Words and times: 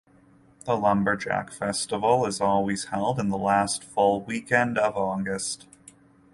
The 0.65 0.75
lumberjack 0.75 1.51
festival 1.51 2.25
is 2.25 2.41
always 2.41 2.85
held 2.85 3.19
in 3.19 3.29
the 3.29 3.37
last 3.37 3.83
full 3.83 4.19
weekend 4.23 4.79
of 4.79 4.97
August. 4.97 5.67